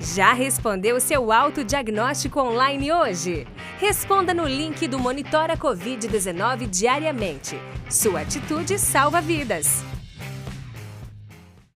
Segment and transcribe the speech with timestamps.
[0.00, 3.46] Já respondeu seu autodiagnóstico online hoje?
[3.78, 7.58] Responda no link do Monitora Covid-19 diariamente.
[7.90, 9.84] Sua atitude salva vidas.